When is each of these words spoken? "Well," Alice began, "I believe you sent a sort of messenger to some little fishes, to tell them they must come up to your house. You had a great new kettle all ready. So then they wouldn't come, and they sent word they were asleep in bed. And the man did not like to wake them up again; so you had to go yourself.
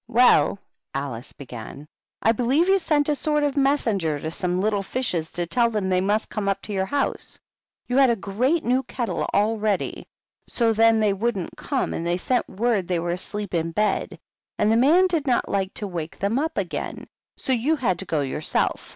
"Well," 0.07 0.57
Alice 0.95 1.31
began, 1.31 1.85
"I 2.23 2.31
believe 2.31 2.67
you 2.67 2.79
sent 2.79 3.07
a 3.07 3.13
sort 3.13 3.43
of 3.43 3.55
messenger 3.55 4.17
to 4.19 4.31
some 4.31 4.59
little 4.59 4.81
fishes, 4.81 5.31
to 5.33 5.45
tell 5.45 5.69
them 5.69 5.89
they 5.89 6.01
must 6.01 6.27
come 6.27 6.49
up 6.49 6.59
to 6.63 6.73
your 6.73 6.87
house. 6.87 7.37
You 7.85 7.97
had 7.97 8.09
a 8.09 8.15
great 8.15 8.63
new 8.65 8.81
kettle 8.81 9.27
all 9.31 9.59
ready. 9.59 10.07
So 10.47 10.73
then 10.73 10.99
they 11.01 11.13
wouldn't 11.13 11.55
come, 11.55 11.93
and 11.93 12.03
they 12.03 12.17
sent 12.17 12.49
word 12.49 12.87
they 12.87 12.97
were 12.97 13.11
asleep 13.11 13.53
in 13.53 13.73
bed. 13.73 14.17
And 14.57 14.71
the 14.71 14.75
man 14.75 15.05
did 15.05 15.27
not 15.27 15.47
like 15.47 15.71
to 15.75 15.85
wake 15.85 16.17
them 16.17 16.39
up 16.39 16.57
again; 16.57 17.05
so 17.37 17.53
you 17.53 17.75
had 17.75 17.99
to 17.99 18.05
go 18.05 18.21
yourself. 18.21 18.89